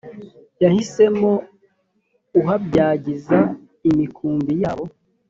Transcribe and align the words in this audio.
yahisemo 0.63 1.31
kuhabyagiza 2.29 3.37
imikumbi 3.89 4.53
yabo 4.63 4.85